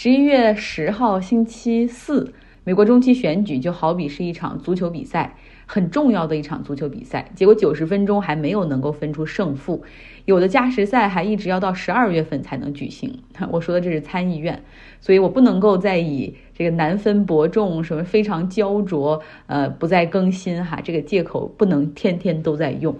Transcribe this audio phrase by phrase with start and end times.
[0.00, 5.34] 十一月十号星期四，美国中期选举就好比是一场足球比赛，
[5.66, 7.28] 很重要的一场足球比赛。
[7.34, 9.82] 结果九十分钟还没有能够分出胜负，
[10.24, 13.24] 有的加时赛还一直要到十二月份才能举行。
[13.50, 14.62] 我说的这是参议院，
[15.00, 22.94] 所以我不能够再以这个难分伯仲、什么非常焦灼、呃不再更新哈这个借口，不能天天都在用。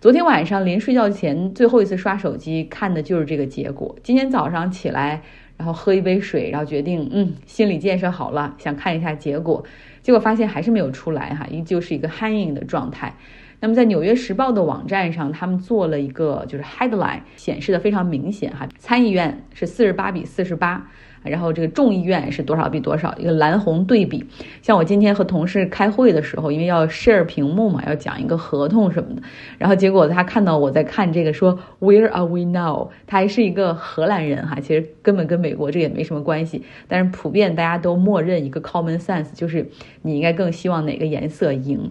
[0.00, 3.94] 昨天晚上临睡觉前最后一次刷手机看的就是这个结果。
[4.02, 5.20] 今天早上起来。
[5.58, 9.62] 然后喝一杯水，然后决定，嗯，心理建设好了，想看一下结果，
[10.00, 13.14] 结果发现还是没有出来哈，依旧是一个 hang in 的状态。
[13.60, 20.88] 那么在《纽约时报》的网站上，他们做了一个就是 headline，显示的非常明显哈，参议院是四十八比四十八。
[21.24, 24.24] 然后这个众议院是多少比多少，一个蓝红对比。
[24.62, 29.22] 像我今天和同事开会的时候，因为要 share 屏幕嘛，要讲一个合同什么的，
[29.58, 32.90] 然后结果他看到我在看这个，说 Where are we now？
[33.06, 39.68] 他还是一个荷兰人哈，其实根本跟美国这也没什么关系，但是普遍大家都默认一个 common sense，就是
[40.02, 41.90] 你应该更希望哪个颜色赢。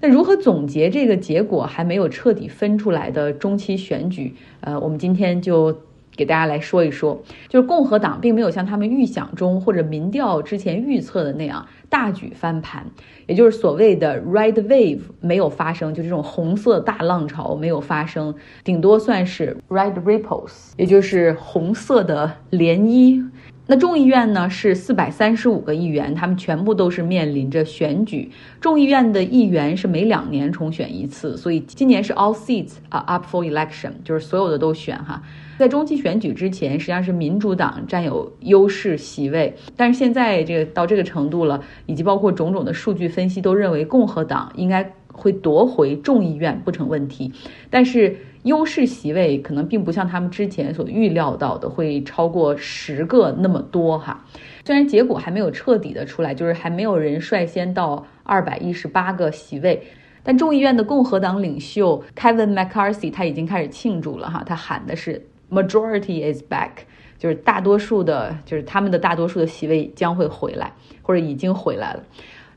[0.00, 4.34] 那如何总结这个结果还没有彻底分出来的中期选举？
[4.60, 5.76] 呃，我们今天就。
[6.16, 12.86] 给大家来说一说，就是共和党并没有像他们预想中或者民调之前预测的那样大举翻盘，
[13.26, 23.28] 也就是所谓的 red wave 没有发生，就这种红色大浪潮没有发生，顶多算是 red ripples，也就是红色的涟漪。
[23.66, 28.30] 那众议院呢是四百三十五个议员，他们全部都是面临着选举。
[28.60, 35.22] 众议院的议员是每两年重选一次，所以今年是 all seats 啊 up for election，就是所有的都选哈。
[35.56, 47.32] 在中期选举之前，实际上是民主党占有优势席位，但是现在这个到这个程度了，以及包括种种的数据分析都认为共和党应该会夺回众议院不成问题，
[47.70, 54.24] 但是优势席位可能并不像他们之前所预料到的会超过十个那么多哈。
[54.64, 59.82] 虽然结果还没有彻底的出来，就是还没有人率先到二百一十八个席位。
[60.22, 65.26] 但众议院的共和党领袖 Kevin McCarthy 他已经开始庆祝了哈，他喊的是。
[65.50, 66.70] Majority is back，
[67.16, 70.72] 就是大多数的，就是他们的大多数的席位将会回来，
[71.02, 72.02] 或者已经回来了。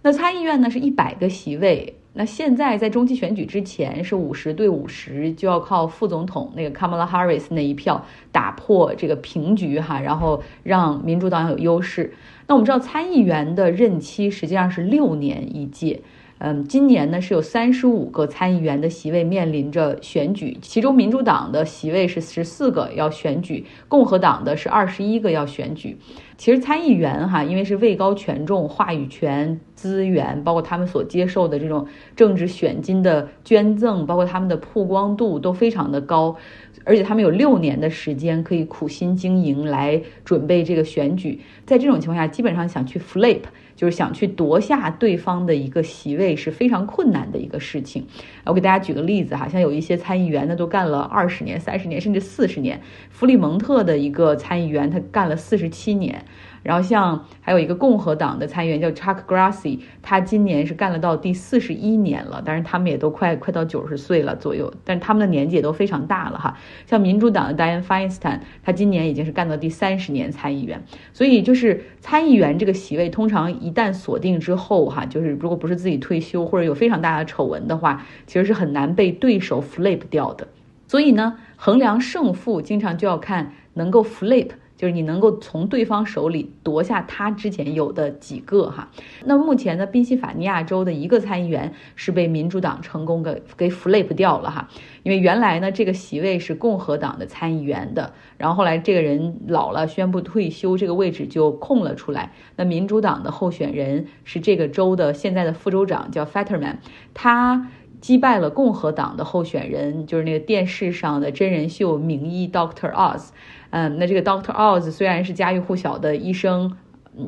[0.02, 12.12] 那参议院呢是一百个席位，那现在在中期选举之前是五十对五十，就要靠副总统那个 Kamala Harris 那一票打破这个平局哈，然后让民主党有优势。
[12.48, 16.02] 那我们知道参议员的任期实际上是六年一届。
[16.40, 25.98] 嗯，今年呢是有三十五个参议员的席位面临着选举，其中民主党的席位是十四个要选举，共和党的是二十一个要选举。
[26.38, 36.36] 其实参议员哈，因为是位高权重，话语权、资源，包括他们所接受的这种政治选金的捐赠，包括他们的曝光度都非常的高，
[36.84, 41.42] 而且他们有六年的时间可以苦心经营来准备这个选举。
[41.66, 43.42] 在这种情况下，基本上想去 flip。
[43.78, 48.06] 就是想去夺下对方的一个席位是非常困难的一个事情。
[48.44, 52.82] 我给大家举个例子哈，像有一些参议员呢，都干了二十年、三十年，甚至四十年。
[53.10, 56.26] 弗里蒙特的一个参议员，他干了四十七年。
[56.68, 66.58] 然后像还有一个共和党的参议员叫 Chuck Grassley，他今年是干了到第四十一年了，但是他们也都快快到九十岁了左右，但他们的年纪也都非常大了哈。
[66.86, 70.84] 像民主党的 Dianne Feinstein，他今年已经是干到第三十年参议员，
[71.14, 80.46] 所以就是参议员这个席位，通常一旦锁定之后哈，就是如果不是自己退休或者有非常大的丑闻的话，其实是很难被对手 flip 掉的。
[80.86, 84.50] 所以呢，衡量胜负经常就要看能够 flip。
[84.78, 88.90] 就是你能够从对方手里夺下他之前有的几个哈，
[89.26, 94.70] 那目前呢，宾夕法尼亚州的一个参议员是被民主党成功给给 flip 掉了哈，
[95.02, 106.76] 因为原来呢这个席位是共和党的参议员的，然后后来这个人老了宣布退休，这个位置就空了出来，那民主党的候选人是这个州的现在的副州长叫 Fetterman，
[107.16, 107.68] 他
[108.02, 113.30] 击败了共和党的候选人，就是那个电视上的真人秀名医 Doctor Oz。
[113.70, 116.78] 嗯，那这个 Doctor Oz 虽然是家喻户晓的医生。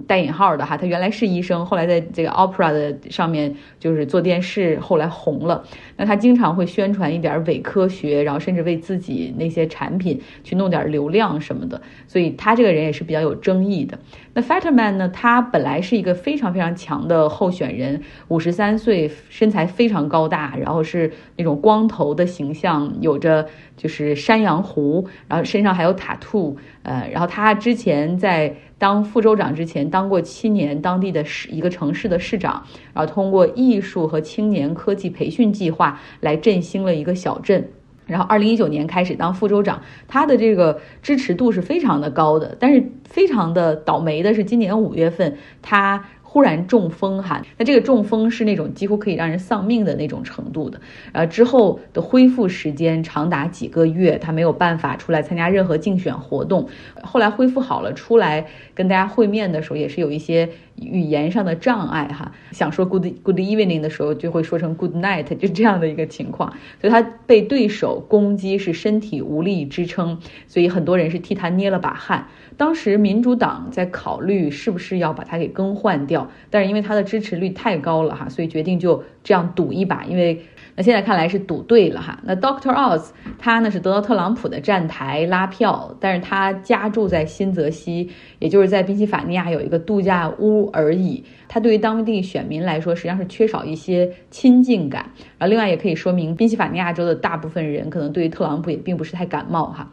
[0.06, 5.64] 带引号的哈，他原来是医生，后来在这个 Opera 的上面就是做电视，后来红了。
[5.98, 13.98] 那他经常会宣传一点伪科学，然后甚至为自己那些产品去弄点流量什么的，所以他这个人也是比较有争议的。
[14.34, 28.56] 那 Fetterman 呢，他本来是一个非常非常强的候选人，五十三岁，身材非常高大，然后是那种光头的形象，有着就是山羊胡，然后身上还有塔兔，呃，然后他之前在。
[28.80, 37.70] 当副州长之前，当过七年当地的市一个城市的市长，然后通过艺术和青年科技培训计划来振兴了一个小镇。
[38.10, 42.56] 然后二零一九年开始当副州长，他的这个支持度是非常的高的。
[42.60, 46.06] 但是非常的倒霉的是，今年五月份他。
[46.32, 50.80] 忽然中风哈，那这个中风是那种几乎可以让人丧命的那种程度的，
[51.12, 56.70] 呃，之后的恢复时间长达几个月，他没有办法出来参加任何竞选活动。
[57.02, 58.46] 后来恢复好了，出来
[58.76, 60.48] 跟大家会面的时候，也是有一些
[60.82, 66.52] 语言上的障碍哈，想说 good good evening 的时候，就会说成 good night，就这样的一个情况。
[66.80, 72.28] 所以他被对手攻击是身体无力支撑，所以很多人是替他捏了把汗。
[72.58, 80.04] 当时民主党在考虑是不是要把他给更换掉，但是因为他的支持率太高了哈，所以决定就这样赌一把。
[80.04, 80.42] 因为
[80.80, 82.18] 那现在看来是赌对了哈。
[82.24, 88.10] 那 Doctor Oz 他呢是得到特朗普的站台拉票，但是他家住在新泽西，
[88.40, 91.22] 也就是在宾夕法尼亚有一个度假屋而已。
[91.50, 95.06] 他对于当地选民来说实际上是缺少一些亲近感。
[95.38, 99.92] 然后另外也可以说明宾夕法尼亚州的大部分人可能对于特朗普也并不是太感冒哈。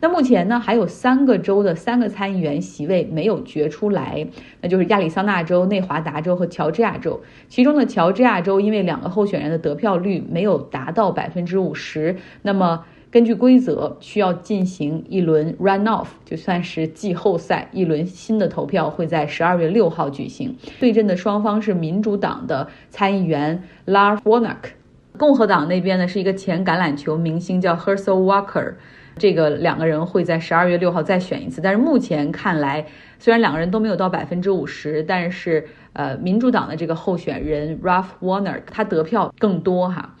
[0.00, 4.26] 那目前呢，还有三个州的三个参议员席位没有决出来，
[4.60, 7.20] 那就是亚利桑那州、内华达州和乔治亚州。
[7.48, 20.54] 其中的乔治亚州因为两个候选人的得票率没有达到百分之五十，那么根据规则需要进行一轮 runoff，就算是季后赛，一轮新的投票会在十二月六号举行。
[20.78, 24.72] 对阵的双方是民主党的参议员 l a r Warnock，
[25.16, 28.74] 共和党那边呢是一个前橄榄球明星叫 Herschel Walker。
[29.16, 32.86] 这个两个人会在十二月六号再选一次，但是目前看来，
[33.18, 40.14] 虽然两个人都没有到百分之五十，但是呃，民主党的这个候选人 Ralph Warner 他得票更多哈。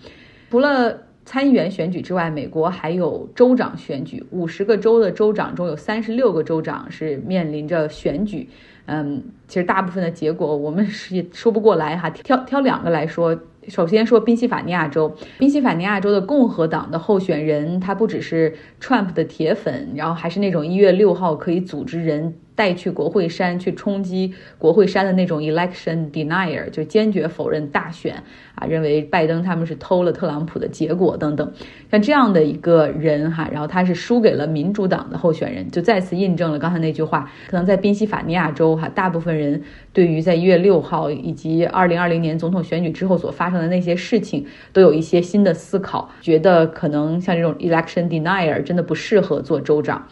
[0.50, 0.96] 除了
[1.26, 8.48] 参议员选举之外，美国还有州长选举，五十个州的州长中有三十六个州长是面临着选举。
[8.86, 13.38] 嗯，其实大部分的结果我们是也说不过来哈，挑挑两个来说。
[13.68, 22.34] 首先说宾夕法尼亚州，宾夕法尼亚州的共和党的候选人，他不只是 Trump 的铁粉，然后还是那种一月六号可以组织人。
[22.56, 28.20] 带去国会山去冲击国会山的那种 election denier，就坚决否认大选
[28.56, 31.52] 啊，认为拜登他们是偷了特朗普的结果等等，
[31.90, 39.62] 像这样的一个人哈，然后他是输给了民主党的候选人，就再次印证了刚才那句话，可能在宾夕法尼亚州哈，大部分人
[39.92, 50.08] 对于在一月六号以及二零二零年总统选举之后所发生的那些事情，都有一些新的思考，觉得可能像这种 election denier 真的不适合做州长。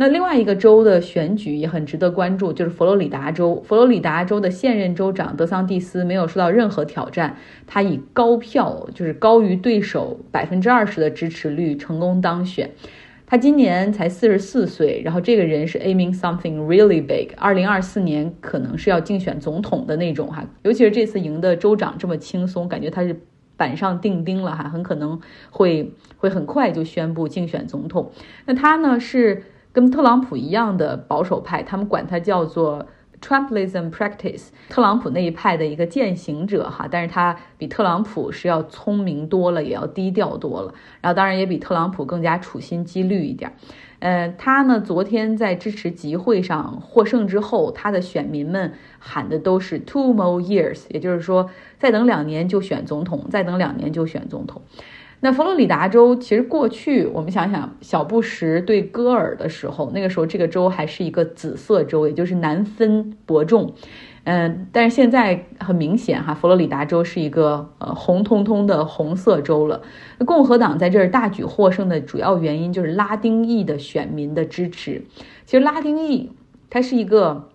[0.00, 3.62] 那另外一个州的选举也很值得关注，就是佛罗里达州。
[3.66, 7.36] 佛罗里达州的现任州长德桑蒂斯没有受到任何挑战，
[7.66, 12.70] 他以高票，就是高于对手百分之二十的支持率成功当选。
[13.26, 20.46] 他今年才四十四岁，然后这个人是 aiming something really big，二零二四年可能是要竞选总统的那种哈。
[20.62, 23.20] 尤其是这次赢的州长这么轻松，感觉他是
[23.58, 25.20] 板上钉钉了哈，很可能
[25.50, 28.10] 会会很快就宣布竞选总统。
[28.46, 29.42] 那他呢是。
[29.72, 32.86] 跟特朗普一样的保守派，他们管他叫做
[33.20, 40.72] Trumpism practice，特朗普那一派的一个践行者哈，但是他比特朗普是要聪明多了，也要低调多了，
[41.02, 43.52] 然后当然也比特朗普更加处心积虑一点。
[43.98, 54.62] 呃，他呢昨天在支持集会上获胜之后，他的选民们喊的都是 two more years，也就是说再等两年就选总统，再等两年就选总统。
[55.22, 63.74] 那佛罗里达州其实过去我们想想，小布什对戈尔的时候，那个时候这个州还是一个紫色州，也就是难分伯仲。
[64.24, 69.82] 嗯，但是现在很明显哈，佛罗里达州是一个呃红彤彤的红色州了。
[70.24, 75.02] 共和党在这儿大举获胜的主要原因就是拉丁裔的选民的支持。
[75.44, 76.32] 其实拉丁裔
[76.70, 77.50] 它是一个。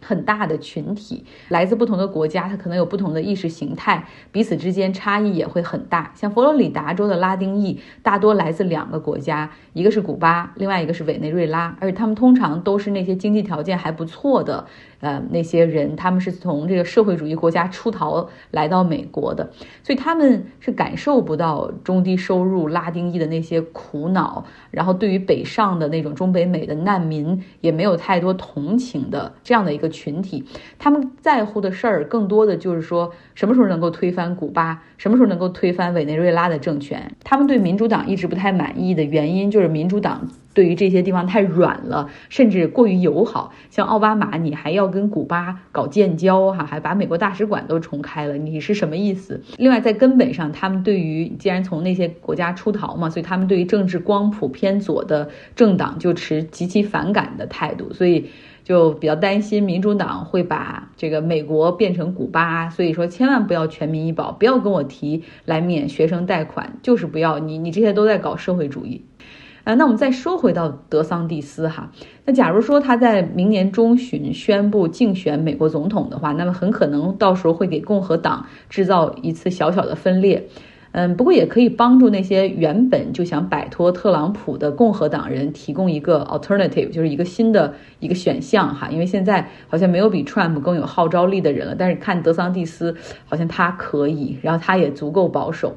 [0.00, 6.12] 很大的群体来自不同的国家，它可能有不同的意识形态，彼此之间差异也会很大。
[6.14, 14.66] 像佛罗里达州的拉丁裔大多来自两个国家，一个是古巴，另外一个是委内瑞拉，而且他们通常都是那些经济条件还不错的。
[15.00, 19.50] 呃，那些人他们是从这个社会主义国家出逃来到美国的，
[19.82, 30.44] 所以他们是感受不到中低收入拉丁裔的那些苦恼，然后对于北上的那种中北美的难民也没有太多同情的这样的一个群体，
[30.78, 37.10] 他们在乎的事儿更多的就是说什么时候能够推翻古巴，什么时候能够推翻委内瑞拉的政权。
[37.24, 40.28] 他们对民主党一直不太满意的原因就是民主党。
[40.60, 49.40] 对于这些地方太软了，甚至过于友好，像奥巴马，你还要跟古巴搞建交，哈，还把美国大使馆都重开了，你是什么意思？
[49.56, 58.26] 另外，在根本上，他们对于既然从那些国家出逃嘛，所以他们对于政治光谱偏左的政党就持极其反感的态度，所以。
[58.62, 69.02] 就比较担心民主党会把这个美国变成古巴，所以说千万不要全民医保，不要跟我提来免学生贷款，就是不要你你这些都在搞社会主义。
[69.64, 71.90] 啊，那我们再说回到德桑蒂斯哈，
[72.24, 80.46] 那假如说他在明年中旬宣布竞选美国总统的话，那么很可能到时候会给共和党制造一次小小的分裂。
[80.92, 88.88] 嗯，不过也可以帮助那些原本就想摆脱特朗普的共和党人提供一个 alternative，就是一个新的一个选项哈。
[88.90, 92.96] 因为现在好像没有比 Trump 更有号召力的人了，但是看德桑蒂斯
[93.28, 95.76] 好像他可以，然后他也足够保守。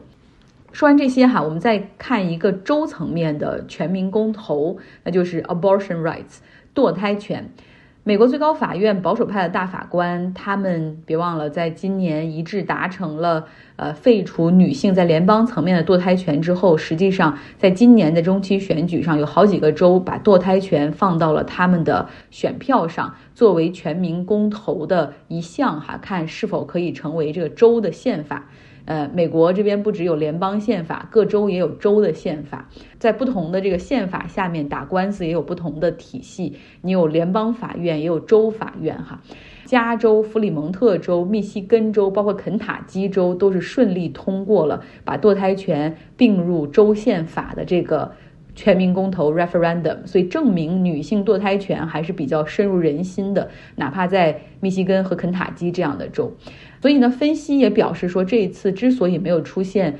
[0.74, 6.39] 说完这些哈，我们再看一个州层面的全民公投，那就是 abortion rights
[6.74, 7.48] 堕胎权。
[8.06, 28.50] 美国最高法院保守派的大法官，他们别忘了，在今年一致达成了呃废除女性在联邦层面的堕胎权之后，实际上在今年的中期选举上，有好几个州把堕胎权放到了他们的选票上，作为全民公投的一项哈，看是否可以成为这个州的宪法。
[28.86, 36.58] 呃，美国这边不只有联邦宪法，各州也有州的宪法，在不同的这个宪法下面打官司也有不同的体系。
[36.82, 39.22] 你有联邦法院，也有州法院，哈。
[39.66, 48.12] 加州、弗里蒙特州、密西根州，包括肯塔基州，都是顺利通过了把堕胎权并入州宪法的这个
[48.54, 56.34] 全民公投 referendum，所以证明女性堕胎权还是比较深入人心的，哪怕在密西根和肯塔基这样的州。
[56.84, 59.98] 所以呢，分析也表示说，这一次之所以没有出现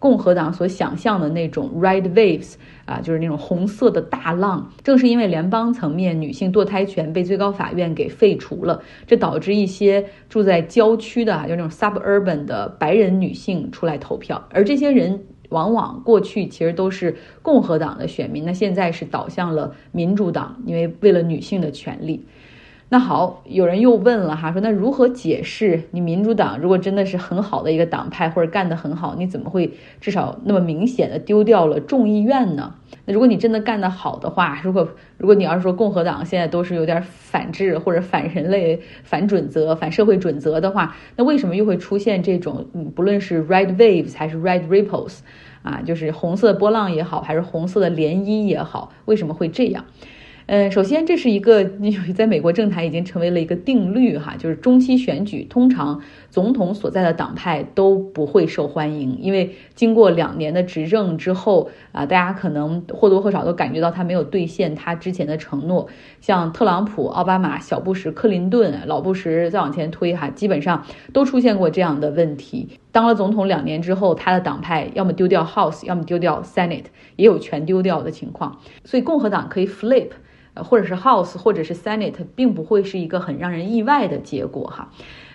[0.00, 2.54] 共和党所想象的那种 red waves
[2.86, 22.24] 啊，就是那种红色的大浪，正是因为联邦层面女性堕胎权被最高法院给废除了，这导致一些住在郊区的啊，就那种 suburban 的白人女性出来投票，而这些人往往过去其实都是共和党的选民，那现在是倒向了民主党，因为为了女性的权利。
[22.90, 32.74] 那好，有人又问了哈，说那如何解释你民主党如果真的是很好的一个党派或者干得很好，你怎么会至少那么明显的丢掉了众议院呢？
[33.06, 34.88] 那如果你真的干得好的话，如果
[35.18, 45.20] 如果你要是说共和党现在都是有点反制或者反人类、反准则、反社会准则的话，那为什么又会出现这种嗯，不论是 red waves 还是 red ripples
[45.62, 49.84] 啊，就是红色波浪也好，还是红色的涟漪也好，为什么会这样？
[50.46, 51.64] 嗯，首先这是一个，
[52.14, 65.88] 在美国政坛已经成为了一个定律哈，就是中期选举通常总统所在的党派都不会受欢迎，因为经过两年的执政之后啊，大家可能或多或少都感觉到他没有兑现他之前的承诺，
[66.20, 70.84] 像特朗普、奥巴马、小布什、克林顿、老布什再往前推哈，基本上
[71.14, 72.68] 都出现过这样的问题。
[72.92, 76.84] 当了总统两年之后，他的党派要么丢掉 House，要么丢掉 Senate，
[77.16, 80.10] 也有全丢掉的情况，所以共和党可以 flip。
[80.54, 84.88] 呃，或者是 House，或者是 Senate，并不会是一个很让人意外的结果哈。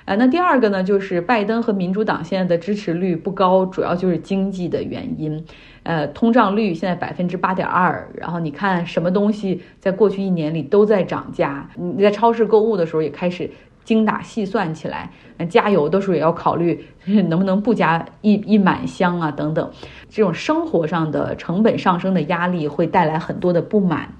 [0.06, 5.46] 呃，那第二个呢，就是拜登和民主党现在的支持率不高，主要就是经济的原因。
[5.84, 13.52] 呃，通胀率现在百分之八点二，然后你看什么东西在过去一年里都在涨价，你在超市购物的时候也开始
[13.84, 15.12] 精打细算起来。
[15.48, 16.86] 加油的时候也要考虑
[17.30, 19.72] 能不能不加一一满箱啊等等，
[20.10, 24.14] 这种生活上的成本上升的压力会带来很多的不满。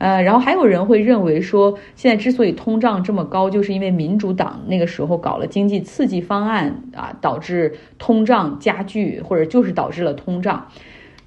[0.00, 10.68] 呃，然后还有人会认为说，现在之所以通胀这么高，就是因为民主党那个时候搞了经济刺激方案啊，导致通胀加剧，或者就是导致了通胀。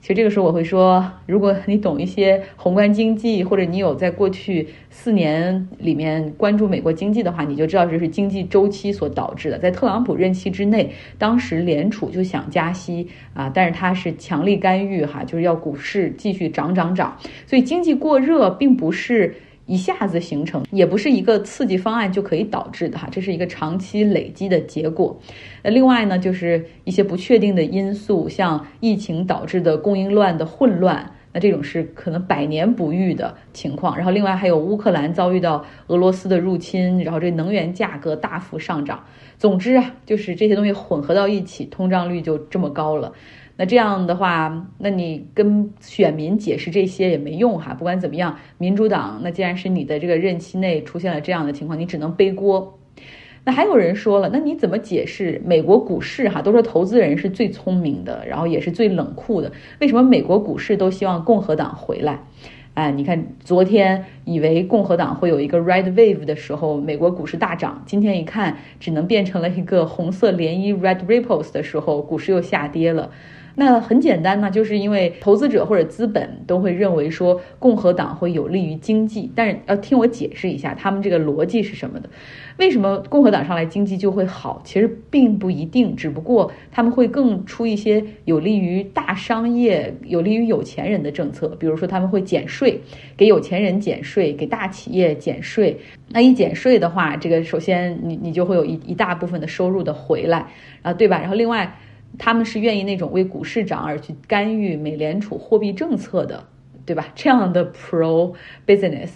[0.04, 9.58] 其实这个时候我会说，如果你懂一些宏观经济，或者你有在过去四年里面关注美国经济的话，你就知道这是经济周期所导致的。
[9.58, 17.18] 在特朗普任期之内，当时联储就想加息啊，但是它是强力干预哈，就是要股市继续涨涨涨，
[17.48, 19.38] 所以经济过热并不是。
[19.66, 25.18] 一下子形成，也不是一个刺激方案就可以导致的哈，这是一个长期累积的结果。
[25.64, 33.96] 那另外呢，就是一些不确定的因素，像疫情导致的供应乱的混乱，那这种是可能百年不遇的情况。
[33.96, 39.04] 然后另外还有乌克兰遭遇到俄罗斯的入侵，然后这能源价格大幅上涨。
[39.38, 43.14] 总之啊，就是这些东西混合到一起，通胀率就这么高了。
[43.56, 47.74] 那这样的话，那你跟选民解释这些也没用哈。
[47.74, 52.80] 不管怎么样，民主党那既然是你的这个任期内出现了这样的情况，你只能背锅。
[53.46, 56.42] 那还有人说了，那你怎么解释美国股市哈？
[56.42, 62.22] 都说投资人是最聪明的，然后也是最冷酷的，为什么美国股市都希望共和党回来？
[62.74, 67.84] 哎，你看昨天以为共和党会有一个 red wave 的时候，美国股市大涨。
[67.86, 73.12] 今天一看，只能变成了一个红色涟漪 red ripples 的时候，股市又下跌了。
[73.56, 82.10] 那很简单呢，就是因为投资者或者资本都会认为说共和党会有利于经济，但是要听我解释一下他们这个逻辑是什么的。
[82.58, 84.62] 为什么共和党上来经济就会好？
[84.64, 92.80] 其实并不一定，只不过他们会更出一些有利于大商业、有利于有钱人的政策，比如说他们会减税，
[93.18, 95.80] 给有钱人减税，给大企业减税。
[96.10, 100.48] 那一减税的话，这个首先你你就会有一一大部分的收入的回来
[100.84, 101.20] 啊，对吧？
[101.20, 101.76] 然后另外
[102.18, 106.44] 他们是愿意那种为股市涨而去干预美联储货币政策的，
[106.86, 107.08] 对吧？
[107.16, 108.34] 这样的 pro
[108.68, 109.10] business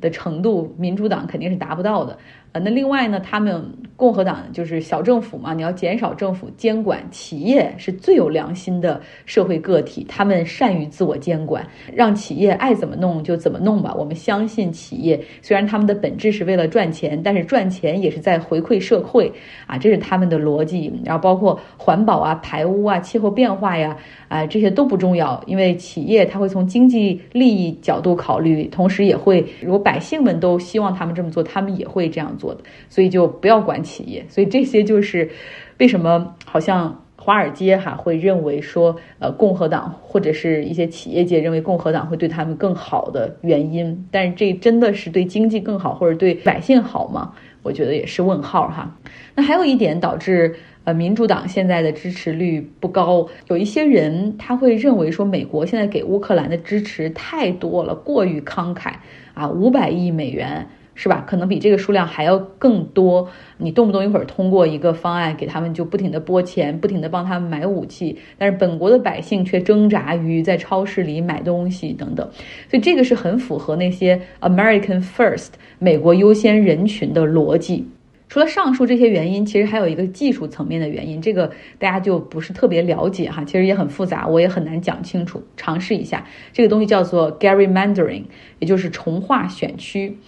[0.00, 2.18] 的程度，民主党肯定是达不到的。
[2.52, 3.64] 呃，那另外呢，他们
[3.94, 11.64] 共和党就是小政府嘛，你要减少政府监管，企业是最有良心的社会个体，他们善于自我监管，
[11.94, 13.94] 让企业爱怎么弄就怎么弄吧。
[13.96, 19.32] 我们相信企业，虽然他们的本质是为了赚钱，但是赚钱也是在回馈社会
[19.66, 20.92] 啊，这是他们的逻辑。
[21.04, 32.36] 然后包括环保啊、排污啊、气候变化呀，啊这些都不重要，因为企业它会从经济利益角度考虑，同时也会如果百姓们都希望他们这么做，他们也会这样。
[32.40, 34.24] 做的，所以就不要管企业。
[34.28, 35.30] 所以这些就是
[35.78, 44.08] 为什么好像华尔街哈会认为说，呃，共和党或者是一些企业界认为共和党会对他们更好的原因。
[44.10, 47.34] 但是这真的是对经济更好或者对百姓好吗？
[47.62, 48.96] 我觉得也是问号哈。
[49.34, 58.94] 那还有一点导致呃民主党现在的支持率不高，有一些人他会认为说，美国现在给乌克兰的支持太多了，过于慷慨
[59.34, 60.66] 啊，五百亿美元。
[61.02, 61.24] 是吧？
[61.26, 63.26] 可能比这个数量还要更多。
[63.56, 72.28] 你动不动一会儿通过一个方案给他们，就不停的拨钱，不停的帮他们买武器，但是本国的百姓却挣扎于在超市里买东西等等。
[72.68, 77.88] 所以这个是很符合那些 American First 美国优先人群的逻辑。
[78.28, 85.42] 除了上述这些原因，其实还有一个技术层面的原因，这个大家就不是特别了解哈，其实也很复杂，我也很难讲清楚。
[85.56, 88.24] 尝试一下，这个东西叫做 gerrymandering，
[88.58, 90.18] 也就是重划选区。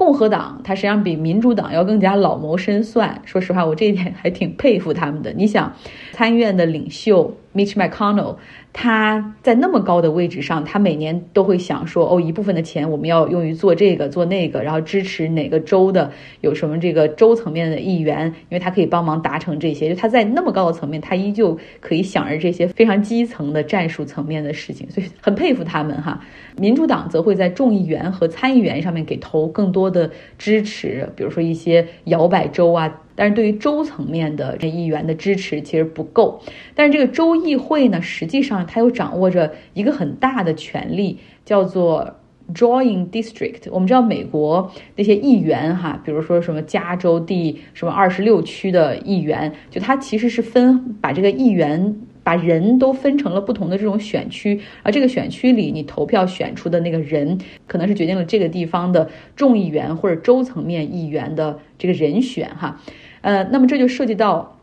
[0.00, 3.20] 共和党，它实际上比民主党要更加老谋深算。
[3.26, 5.30] 说实话，我这一点还挺佩服他们的。
[5.34, 5.70] 你想，
[6.12, 8.36] 参议院的领袖 Mitch McConnell。
[8.72, 19.88] 他在那么高的位置上，他每年都会想说，哦，一部分的钱我们要用于做这个做那个，然后支持哪个州的有什么这个州层面的议员，因为他可以帮忙达成这些。
[19.88, 26.20] 就他在那么高的层面，他依旧可以想着这些非常基层的战术层面的事情，所以很佩服他们哈。
[26.56, 30.08] 民主党则会在众议员和参议员上面给投更多的
[30.38, 33.00] 支持，比如说一些摇摆州啊。
[33.20, 36.40] 但是对于州层面的这议员的支持其实不够，
[36.74, 42.16] 但是这个州议会呢，实际上它又掌握着一个很大的权力，叫做
[42.54, 43.68] drawing district。
[43.70, 62.80] 我们知道美国那些议员哈，比如说什么加州第什么二十六区的议员，就他其实是分把这个议员把人都分成了不同的这种选区，而这个选区里你投票选出的那个人，可能是决定了这个地方的众议员或者州层面议员的这个人选哈。
[63.20, 64.58] 呃，那么这就涉及到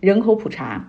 [0.00, 0.88] 人口普查。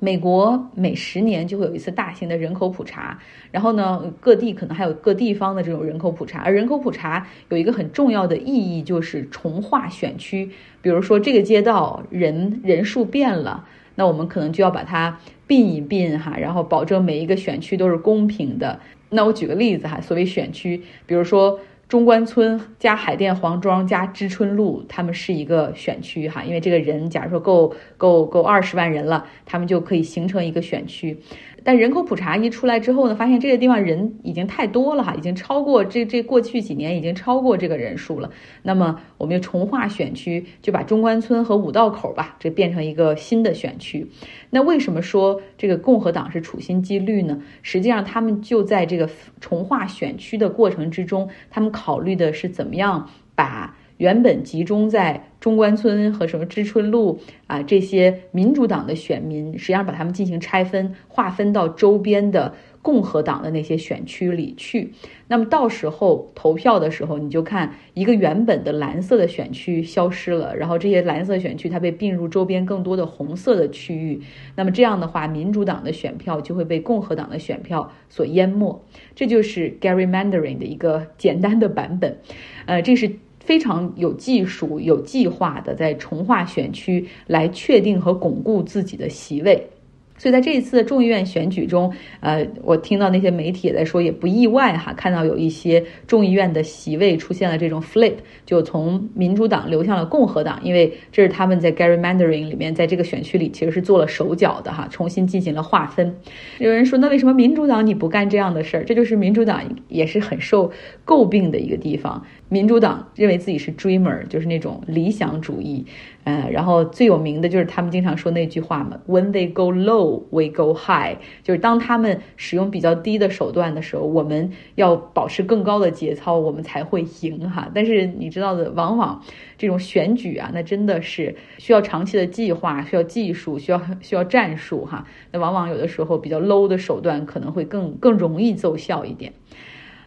[0.00, 3.18] 美国每十年就会有一次大型的人口普查，
[3.50, 6.42] 然后呢，各地可能还有各地方的这种人口普查。
[6.42, 10.50] 而人口普查有一个很重要的意义，就是重划选区。
[10.82, 18.78] 比如说这个街道人人数变了，那我们可能就要把它并一并哈，然后保证每一个选区都是公平的。
[19.08, 21.58] 那我举个例子哈，所谓选区，比如说。
[21.88, 31.20] 中关村加海淀黄庄加知春路，他们是一个选区哈，因为这个人，假如说够够够二十万人了，他们就可以形成一个选区。
[31.64, 38.30] 但人口普查一出来之后呢，发现这个地方人已经太多了哈，已经超过这这过去几年已经超过这个人数了。
[38.62, 44.06] 那么我们就重划选区，就把中关村和五道口吧，这变成一个新的选区。
[44.50, 47.42] 那为什么说这个共和党是处心积虑呢？
[47.62, 49.08] 实际上他们就在这个
[49.40, 53.74] 重划选区的过程之中，他们考虑的是怎么样把。
[53.96, 64.92] 原本集中在中关村和什么知春路啊这些民主党的选民，实际上把他们进行拆分，划分到周边的共和党的那些选区里去。
[65.28, 74.20] 那么到时候投票的时候，你就看一个原本的蓝色的选区消失了，然后这些蓝色选区它被并入周边更多的红色的区域。
[74.56, 78.82] 那么这样的话，民主党的选票就会被共和党的选票所淹没。
[79.14, 82.18] 这就是 Gary Mandarin 的一个简单的版本。
[82.66, 83.12] 呃，这是。
[83.44, 89.73] 非常有技术、有计划的在重划选区来确定和巩固自己的席位。
[90.16, 98.14] 所以在这一次的众议院选举中，呃，我听到那些媒体也在说，也不意外哈，看到有一些众议院的席位出现了这种 flip，
[98.46, 106.14] 就从民主党流向了共和党，因为这是他们在 gerrymandering 里面，在这个选区里其实是做了手脚的哈，重新进行了划分。
[106.58, 108.84] 有人说，那为什么民主党你不干这样的事儿？
[108.84, 110.70] 这就是民主党也是很受
[111.04, 112.24] 诟病的一个地方。
[112.48, 115.84] 民主党认为自己是 dreamer，就是那种理想主义，
[116.22, 127.70] 呃，然后最有名的就是他们经常说那句话嘛，When they go low low, we go high，就是当他们使用比较低的手段的时候，我们要保持更高的节操，我们才会赢哈。
[127.74, 129.22] 但是你知道的，往往
[129.56, 135.06] 这种选举啊，那真的是需要长期的计划，需要技术，需要需要战术哈。
[135.32, 139.32] 那往往有的时候比较 low 的手段可能会更更容易奏效一点。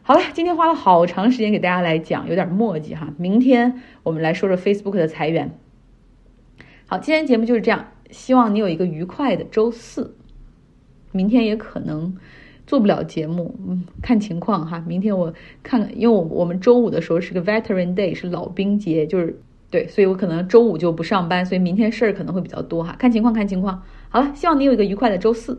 [0.04, 3.14] 好了，今天花了好长时间给大家来讲，有点墨迹哈。
[3.18, 5.60] 明天我们来说说 Facebook 的裁员。
[6.90, 10.16] 好，今天节目就是这样，希望你有一个愉快的周四。
[11.12, 12.16] 明天也可能
[12.66, 14.84] 做不了节目，嗯，看情况哈。
[14.86, 19.40] 明天我看，因为我我们周五的时候是个 Veteran Day，是老兵节，就是
[19.70, 22.96] 对，所以我可能周五就不上班，所以明天事儿可能会比较多哈。
[22.98, 23.84] 看情况，看情况。
[24.10, 25.56] 好了，希望你有一个愉快的周四。